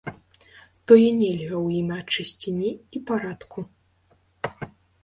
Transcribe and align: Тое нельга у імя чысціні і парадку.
Тое 0.91 1.09
нельга 1.19 1.59
у 1.61 1.67
імя 1.81 1.99
чысціні 2.17 2.71
і 2.97 3.07
парадку. 3.13 3.59